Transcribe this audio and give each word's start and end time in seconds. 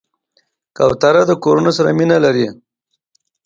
کوتره 0.77 1.23
د 1.27 1.31
کورونو 1.43 1.71
سره 1.77 1.89
مینه 1.97 2.17
لري. 2.25 2.47